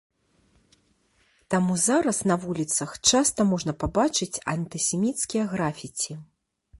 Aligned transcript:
Таму 1.53 1.73
зараз 1.87 2.21
на 2.31 2.37
вуліцах 2.45 2.95
часта 3.11 3.47
можна 3.51 3.71
пабачыць 3.83 4.41
антысеміцкія 4.55 5.43
графіці. 5.53 6.13